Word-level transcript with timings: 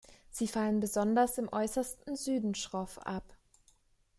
Sie 0.31 0.47
fallen 0.47 0.79
besonders 0.79 1.37
im 1.37 1.47
äußersten 1.53 2.15
Süden 2.15 2.55
schroff 2.55 2.97
ab. 2.97 3.37